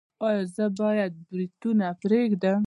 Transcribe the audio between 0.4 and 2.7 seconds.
زه باید بروتونه پریږدم؟